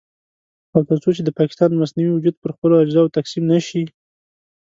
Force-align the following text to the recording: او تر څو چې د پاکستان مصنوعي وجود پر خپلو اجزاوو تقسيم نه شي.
او 0.73 0.81
تر 0.89 0.97
څو 1.03 1.09
چې 1.15 1.21
د 1.25 1.29
پاکستان 1.39 1.69
مصنوعي 1.81 2.11
وجود 2.13 2.35
پر 2.39 2.49
خپلو 2.55 2.81
اجزاوو 2.83 3.15
تقسيم 3.17 3.43
نه 3.51 3.59
شي. 3.67 3.83